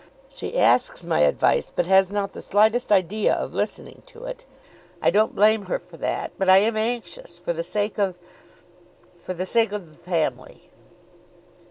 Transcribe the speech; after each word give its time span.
She 0.31 0.57
asks 0.57 1.03
my 1.03 1.19
advice, 1.19 1.69
but 1.75 1.85
has 1.85 2.09
not 2.09 2.31
the 2.31 2.41
slightest 2.41 2.91
idea 2.91 3.35
of 3.35 3.53
listening 3.53 4.01
to 4.07 4.23
it. 4.25 4.45
I 4.99 5.11
don't 5.11 5.35
blame 5.35 5.67
her 5.67 5.77
for 5.77 5.95
that; 5.97 6.31
but 6.39 6.49
I 6.49 6.57
am 6.57 6.75
anxious 6.75 7.37
for 7.37 7.53
the 7.53 7.61
sake 7.61 7.99
of, 7.99 8.17
for 9.19 9.35
the 9.35 9.45
sake 9.45 9.71
of 9.71 9.87
the 9.87 9.95
family." 9.95 10.71